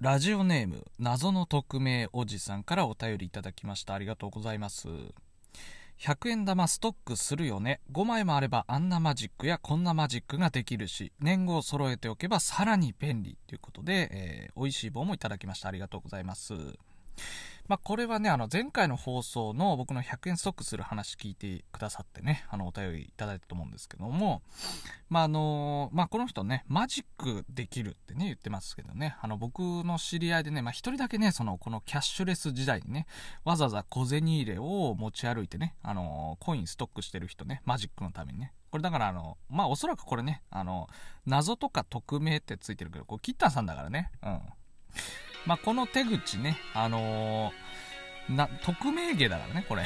[0.00, 3.94] ラジオネーム謎の匿名おじさんからお便りいただきました。
[3.94, 4.86] ありがとうございます。
[5.98, 7.80] 100円玉ストックするよね。
[7.90, 11.10] 5枚もあればあんなマジックやこんなマジックができるし。
[11.18, 15.68] 年号を揃えておけばさらに便利ということで、えー、美味しい棒もいただきました。
[15.68, 16.54] ありがとうございます。
[17.68, 24.40] まあ、これはね、あの、前回の放送の僕の100円ストックする話聞いてくださってね、あの、お便りいただいたと思うんですけども、
[25.10, 33.06] まあ、あの、まあ、この人ね、マジックできるってね、言ってますけどね、あの、僕の知り合いでね、まあ、一人だけね、その、このキャッシュレス時代にね、
[33.44, 40.88] わざわざ小銭入れを持ち歩いてね、あの、コインストックしてる人ね、マジックのためにね、これだからあの、まあ、おそらくこれね、あの、
[41.26, 44.40] 謎とか匿名ってついてるけど、こう、キッタンさんだからね、うん。
[45.48, 49.84] まあ、この手口ね、あのー、な、匿名芸だからね、これ。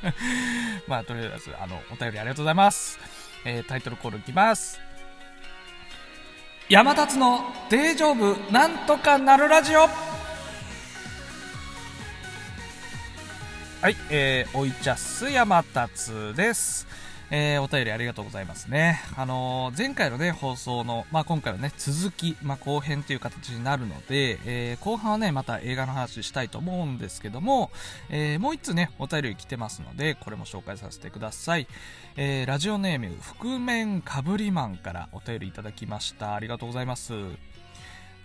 [0.88, 2.98] まあ、とりあえず、あの、お便りありがとうございます。
[3.44, 4.80] えー、タイトルコールいきます。
[6.70, 9.88] 山立の大丈夫なんとかなるラジオは
[13.84, 16.86] い、えー、おいちゃす山立です。
[17.30, 19.00] えー、お便りありがとうございますね。
[19.16, 27.70] あのー、前回のね、放送の、まあ、今回のね、続き、まあ、後編という形になるので、えー、後半はね、また映画の話したいと思うんですけども、
[28.10, 31.68] えもう一つね、お便り来てますので、これも紹介させてください。
[32.16, 36.34] えラジオネーム、覆面かぶりマンからお便りいただきました。
[36.34, 37.12] ありがとうございます。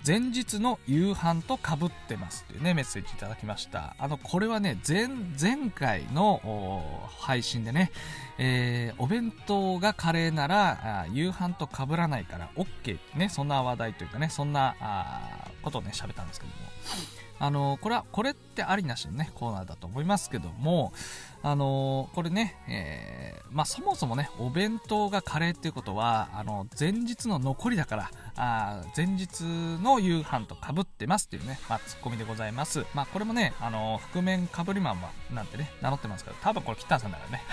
[0.06, 3.96] 前日の夕飯とかぶってますというね、メッセージいただきました。
[3.98, 5.08] あの、これはね、前、
[5.40, 7.92] 前回の配信でね、
[8.38, 16.56] えー、お弁当がカレーなら、夕飯とかぶらないから OK ってね、そんな話題というかね、そんなあことをね、喋ったんですけども。
[17.38, 20.94] あのこれは、これってありなしのね、コーナーだと思いますけども、
[21.46, 32.84] あのこれね、えー、まあ、そもそもね、お弁当がカレーっていうことは、あの、前日の残りだから、あ前日の夕飯とかぶってますっていうね、まあ、ツッコミでございます。
[32.96, 37.44] まあ、これもね、あの覆面かぶりマンは、なんてね、名乗ってますけど、多分これ、キッタンさんだからね。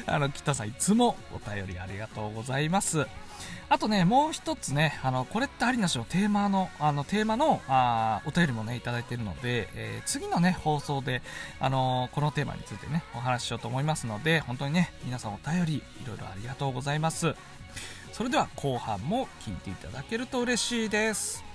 [0.08, 3.06] あの、キッタンさん、いつもお便りありがとうございます。
[3.68, 11.22] あとね、もう一つね、あの、これってありなしのテーマの、あの、テーマの、あお便りもね、いただいてるので、えー、次のね、放送で、
[11.58, 17.34] あのこのテーマについてね、お話ししようと思いますので、本当にね、皆さんお便り、いろいろありがとうございます。
[18.12, 21.51] それでは後半も聞いていただけると嬉しいです。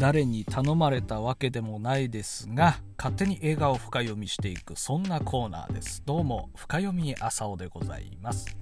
[0.00, 6.02] 誰に頼まれたわけでもないですが勝手に映画を深読みしていくそんなコーナーです。
[6.06, 8.56] どうも深読み朝尾でございます。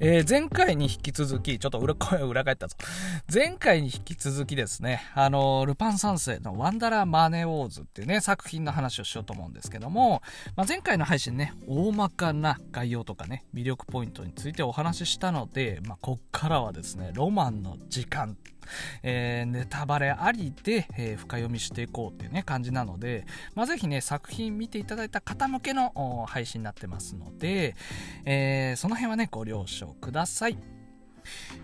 [0.00, 2.76] えー、前回に引き続き、ちょっと裏声裏返ったぞ。
[3.32, 10.22] 前回に引き続きですね、あの、ルパン三世のワンダラーマネーウォーズっていうね、作品の話をしようと思うんですけども、
[10.56, 18.36] まあ、前回の配信ね、大まかな概要とかね、魅力ポイントについてお話ししたので、まあ、こっからはですね、ロマンの時間
[19.02, 27.74] えー、ネタバレありで、えー、深読みしていこうっていうね、感じなので、まあ、ぜひね、作品見ていただいた方向けの配信になってますので、
[28.24, 30.71] えー、その辺はね、ご了承ください。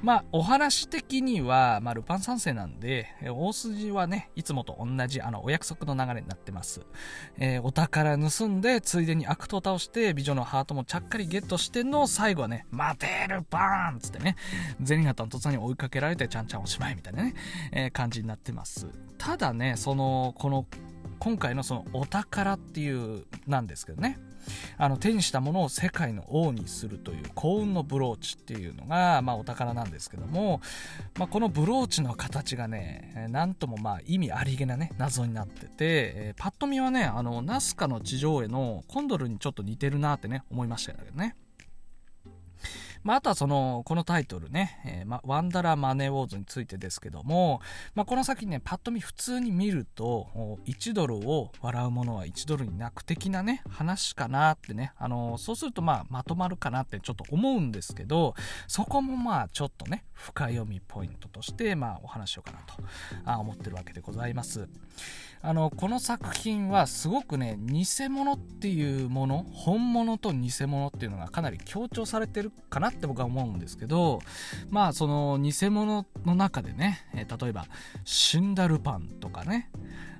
[0.02, 6.82] まあ、お話的には、まあ、ルパン三世なんで、大筋はね、いつもと同じ、あの、お約束の流れになってます。
[7.38, 14.36] えー、お宝盗んで、ついでに悪党を倒して、美女のハートもちゃっかりゲットしての、最後はね、待てルパンつってね、
[14.84, 17.34] 銭形の突然に追いかけられて、ちゃんちゃんおしまいみたいなね、
[17.72, 18.86] えー、感じになってます。
[19.18, 20.66] ただね、その、この、
[21.18, 24.18] 今回のそのお宝っていうなんですけどね
[24.76, 30.60] あの手にしたものを世界の王にするという幸運のブローチっていうのが、まあ、お宝なんですけども、
[31.18, 41.34] まあ、このブローチの形がねなんともまあ意味ありげなね謎になってて、えー、パッと見はねあのナスカの地上絵のコンドルにちょっと似てるなってね思いましたけどね。
[43.08, 47.62] まあ、あとはその、このタイトルね、えー、まワンダラマネーウォーズについてですけども、
[47.94, 58.34] まあ、この先ね、パッと見普通に見ると、1ドルを笑うものは1ドルになく的なね、話かなってね、あのー、そうするとまあ、まとまるかなってちょっと思うんですけど、
[58.66, 62.74] そこもまあ、ちょっとね、深読みポイントとして、まあ、お話しようかなと
[63.24, 64.68] あ思ってるわけでございます。
[65.40, 74.20] あのこの作品はすごくね偽物っていうもの本物と偽物っていうのがかなり強調されてるかなって僕は思うんですけど
[74.70, 77.66] まあその偽物の中でね、え、例えば
[78.04, 79.70] 死んだルパンとかね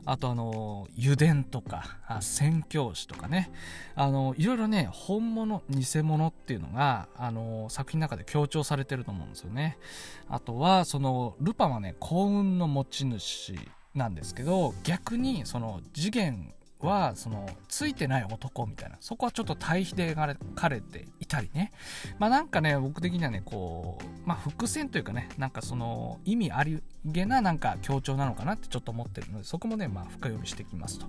[0.04, 3.50] あとあの油田とかあ宣教師とかね
[3.94, 9.76] あのいろいろね本物偽物っていうのがあの作品の中で強調されてると思うんですよね。
[10.30, 13.54] あとはそのルパンはね幸運の持ち主
[13.94, 16.54] なんですけど逆にその次元
[16.86, 18.96] はそのついてない男みたいな。
[19.00, 21.72] そこはちょっと対比で描かれていたりね。
[22.18, 31.06] まあなんかね僕的にはねこうまあ伏線というかねなんかその意味ありげななんか強調なのかなってちょっと思ってるのでそこもねまあ深読みしてきますと。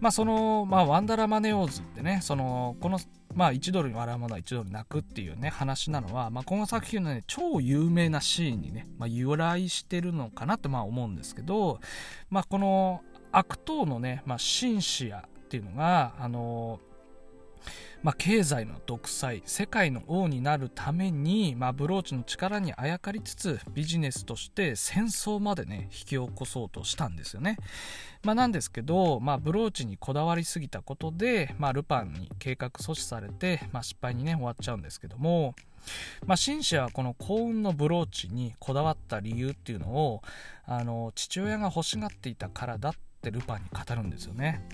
[0.00, 2.98] まあそのまあワンダラマネオーズってねそのこの
[3.34, 11.80] まあ1ドルに笑うものは1ドル泣くっていうね話なのは、まあ、この作品のね超有名なシーンにね、まあ、由来してるのかなってまあ思うんですけど
[12.30, 16.80] まあこの悪党のね、まあ、シンシアっていうのが、あの
[18.02, 27.58] まあ、経済の独裁世界の王になるために、まあ、ブローチの力にあやかりつつビジネスとして戦争までね引き起こそうとしたんですよね、
[28.24, 35.54] まあ、なんですけど、まあ、ブローチにこだわりすぎたことで、まあ、ルパンに計画阻止されて、まあ、失敗にね終わっちゃうんですけども、
[36.26, 40.22] まあ、シンシアはこの幸運のブローチにこだわった理由っていうのを
[40.66, 44.66] あの父親が欲しがっていたからだってってルパンに語るんですよね、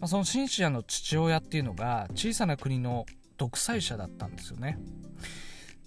[0.00, 3.04] まあ、そのシンシアの父親っていうのが小さな国の
[3.36, 4.78] 独裁者だったんですよね。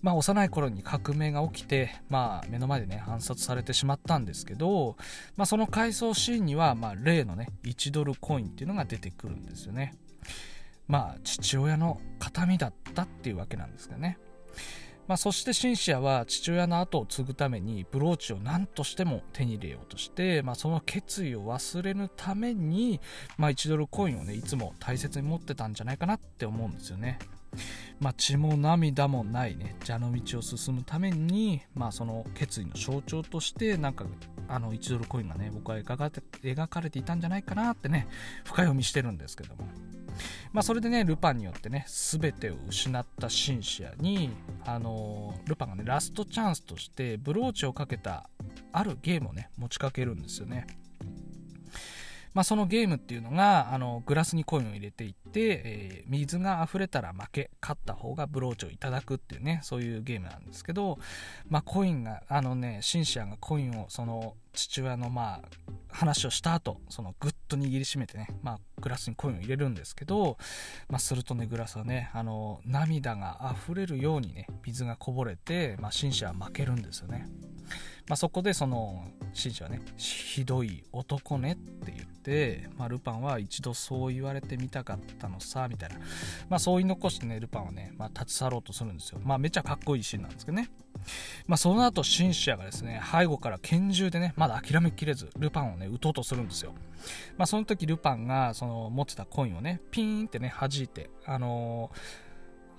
[0.02, 4.96] まあ、幼い頃に革命が起きて、まあ、目の前でね暗殺されてしまったんですけど、
[5.36, 9.94] まあ、その回想シーンには、まあ、例のね1ドルコインっていうのが出てくるんですよね。
[10.88, 14.18] まあ父親の形見だったっていうわけなんですけどね。
[15.08, 23.02] まあ、そしてシンシアは父親の後を継ぐためにブローチを何としても手に入れようとして、まあ、その決意を忘れぬために、
[23.38, 27.20] まあ、1ドルコインをねいつも大切に持ってたんじゃないかなって思うんですよね。
[28.00, 34.06] まあ、血も涙もないね蛇の道を進むために、まあ、その決意の象徴としてなんか
[34.48, 38.08] あの1ドルコインがね僕は描かれていたんじゃないかなってね
[38.46, 39.68] 深読みしてるんですけども。
[40.52, 44.32] まあ、それでねルパンによってね全てを失ったシンシアに、
[44.66, 48.30] あのルパンがねラストチャンスとしてブローチをかけた
[48.72, 50.68] あるゲームをね持ちかけるんですよね。
[52.34, 60.98] まあ、そのゲームっていうのがあのグラスにコインを入れていって、えー、水が溢れたら負け勝った方がブローチをいただくっていうねそういうゲームなんですけど、
[61.50, 70.38] まあ、コインがあのねシンシアがコインをその父親のまあ話をした後そのグッと握りしめてね、まあ、グラスにコインを入れるんですけど、
[70.90, 77.28] まあ、するとねグラスはねあの涙が溢れるようにね水がこぼれて、まあ、シンシアは負けるんですよね。
[78.08, 85.96] まあ、そこでその紳士はねひどい男ねって言って、まあ、ルパンは一度そう言われてみたかったのさみたいな、
[86.50, 89.20] まあ、そう言い残してねルパンはね、まあ、立ち去ろうとするんですよ。
[89.24, 90.70] まあめちゃかっこいいシーンなんですけどね。
[91.48, 96.74] まあ、その後シンシアがですね背後から拳銃でねまだ諦めきれずルパンをね撃とうとするんですよ、
[97.38, 102.31] まあ、その時ルパンがその持ってたコインをねピーンってね弾いてあのー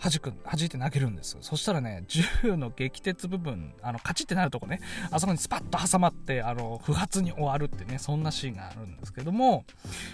[0.03, 1.37] 弾く、弾いて投げるんです。
[1.41, 9.65] そしたらね、銃の撃鉄部分、あの、カチってなるとこね、あそこにスパッと挟まって、あの、不発に終わるってね、そんなシーンがあるんですけども、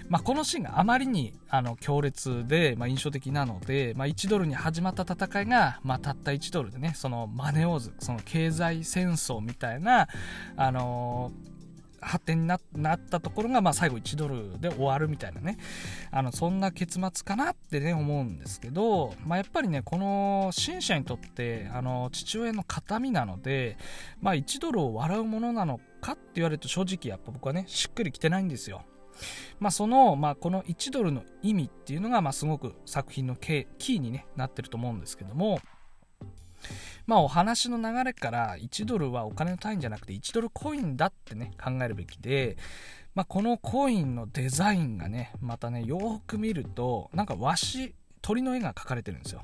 [0.08, 10.08] まあ、このシーンがあまりに、あの、強烈で、まあ、印象的なので、まあ、1ドルに始まった戦いが、まあ、たった1ドルでね、そのマネオーズ、その経済戦争みたいな、
[10.56, 11.57] あのー
[12.00, 15.58] 発展になったところが、まあ、最後1ドルで終わるみたいなね
[16.10, 23.76] あのそんな結末かなってね思うんですけど、まあ、やっぱりねこのシンシャにとってあの父親の形見なので、
[24.20, 28.84] まあ、1ドルを笑うものなのかって言われると正直やっぱ僕はねしっくりきてないんですよ。
[29.58, 35.60] まあ、その、まあ、この1ドルの意味っていうのが、まあ、すごく作品のキーに、ね、なってると思うんですけども、
[37.08, 42.58] まあお話の流れから1ドルはお金の単位じゃなくて1ドルコインだってね考えるべきで、
[43.14, 49.42] まあ、このコインのデザインがねまたねよーく見るとなんか和紙鳥の絵が描かれてるんですよ、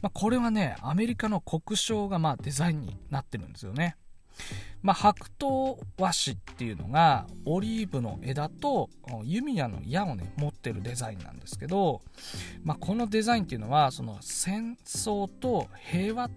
[0.00, 3.96] まあ、これはねアメリカの国章がまあデザインになってるんですよね。
[4.80, 8.88] まあ、白桃和紙っていうのがオリーブの枝と
[9.22, 12.00] 弓矢の矢をね持ってるデザインなんですけど、
[12.64, 16.30] まあ、このデザインっていうのはその戦争と平和っ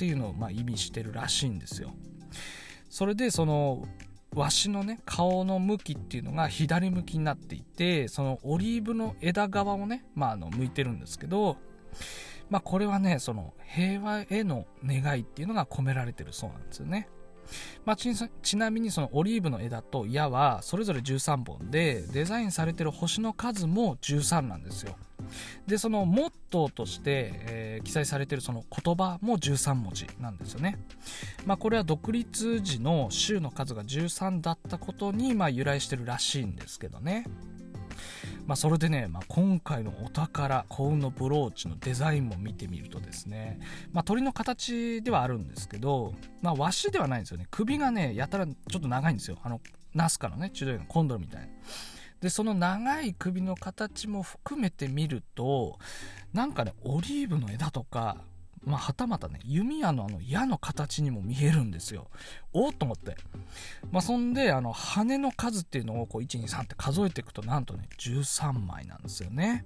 [0.00, 1.92] っていうのをまあ意味してるらしいんですよ。
[2.88, 3.86] それでその
[4.34, 11.58] わしのね顔の向きっていうのが左向きになっていてそのオリーブの枝側をね、まあ、あの向いてるんですけど、
[12.48, 17.10] まあ、これはねその平和への願いっていうのが込められてるそうなんですよね。
[17.84, 18.10] まあ、ち
[18.42, 24.96] ちなみにそのオリーブの枝と矢はそれぞれ13本でデザインされてる星の数も13なんですよ。
[25.66, 30.78] でそのモットーとして、えー、記載されてるその言葉も13文字なんですよね、
[31.44, 37.26] まあ、これは独立時の州の数が13だったことに、まあ、由来してるらしいんですけどね。
[38.50, 43.60] まあ、それでね、まあ、今回のお宝幸運のブローチのデザインも見てみるとですね、
[43.92, 47.46] まあ、鳥の形ではあるんですけど、まあ、和紙ではないんですよね。
[47.52, 49.38] 首がねやたらちょっと長いんですよ。
[49.44, 49.60] あの
[49.94, 51.46] ナスカのね中道のコンドルみたいな。
[52.20, 55.78] でその長い首の形も含めて見ると
[56.32, 58.16] なんかねオリーブの枝とか
[58.62, 62.10] まあ、はたまたね、弓矢のあの矢の形にも見えるんですよ。
[62.52, 63.16] おっと思って。
[63.90, 69.64] まあ、そんで、あの、羽の数っていうのをこう、1、2、3って数えていくと、なんとね、13枚なんですよね。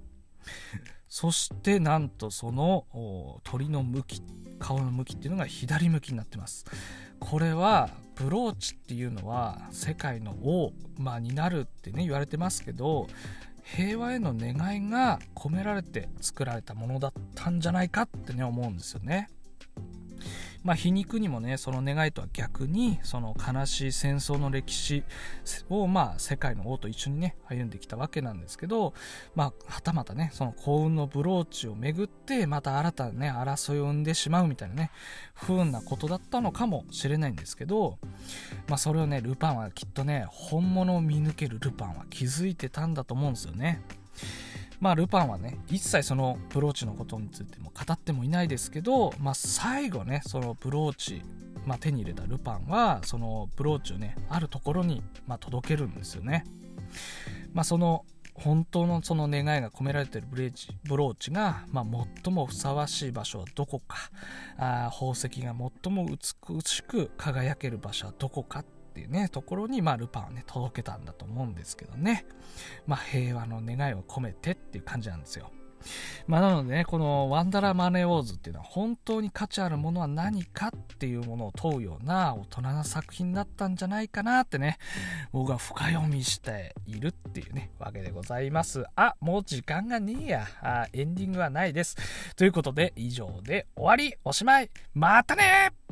[1.15, 2.87] そしてなんとその
[3.45, 4.23] 鳥の向き
[4.59, 6.65] 顔の向きっていうのが左向きになってます
[7.21, 13.07] これはブローチっていうのは世界の王、まあ、になるってね言われてますけど
[13.65, 19.31] 平和への願いが込められて作られたものだったんじゃないかってね思うんですよね。
[20.65, 25.05] まあ、皮肉にもねその願いとは逆にその悲しい戦争の歴史
[25.69, 28.95] を、まあ、世界の王と一緒にね歩んできたわけなんですけど、
[29.35, 34.91] まあ、はたまたねその幸運のブローチをめぐってまた新たなね争いを生んでしまうみたいなね
[35.35, 37.99] 不運なことだったのかもしれないんですけど、
[38.67, 43.83] まあ、それをねルパンはきっとね本物を見抜けるルパンは気づいてたんだと思うんですよね。
[44.81, 51.23] まあ、ルパンはね、一切そのブローチのことについても語ってもいないですけど、まあ、最後ね、そのブローチ、
[51.67, 56.45] まあ、手に入れたルパンは、そのブローチをね、あるところに、ま、届けるんですよね。
[57.53, 58.05] まあ、その
[58.35, 61.85] 本当のその願いが込められているブレーチブローチが、まあ、
[62.25, 63.97] 最もふさわしい場所はどこか
[64.59, 72.27] あ宝石が最も美しく輝ける場所はどこかっていうね、ところに、まあ、ルパンはね、届けたんだと思うんですけどね。
[72.87, 75.51] まあ、平和の願いを込めてっていう感じなんですよ。
[76.29, 84.79] まあ、なのでね、このワンダラマネーウォーズっていうのは本当に価値あるものは何かっていうものを問うような大人な作品だったんじゃないかなってね、
[85.33, 88.85] 僕は深読みしているっていうね、わけでございます。
[88.95, 90.47] あ、もう時間がねえや。
[90.63, 91.97] あエンディングはないです。
[92.37, 94.71] ということで、以上で終わり、おしまい。
[94.95, 95.84] またね